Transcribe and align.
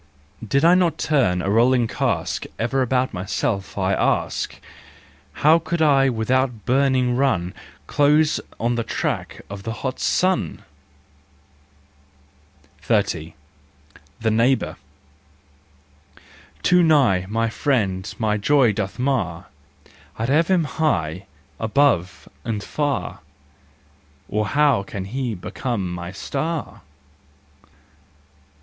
Did 0.43 0.65
I 0.65 0.73
not 0.73 0.97
turn, 0.97 1.43
a 1.43 1.49
rolling 1.51 1.87
cask, 1.87 2.47
Ever 2.57 2.81
about 2.81 3.13
myself, 3.13 3.77
I 3.77 3.93
ask, 3.93 4.59
How 5.45 5.59
could 5.59 5.79
I 5.79 6.09
without 6.09 6.65
burning 6.65 7.15
run 7.15 7.53
Close 7.85 8.39
on 8.59 8.73
the 8.73 8.83
track 8.83 9.41
of 9.47 9.61
the 9.61 9.71
hot 9.85 9.99
sun? 9.99 10.63
30. 12.81 13.35
The 14.19 14.31
Neighbour. 14.31 14.75
Too 16.63 16.81
nigh, 16.81 17.27
my 17.29 17.47
friend 17.51 18.11
my 18.17 18.37
joy 18.37 18.71
doth 18.73 18.97
mar, 18.97 19.49
I'd 20.17 20.29
have 20.29 20.47
him 20.47 20.63
high 20.63 21.27
above 21.59 22.27
and 22.43 22.63
far, 22.63 23.19
Or 24.27 24.47
how 24.47 24.81
can 24.81 25.05
he 25.05 25.35
become 25.35 25.93
my 25.93 26.11
star 26.11 26.81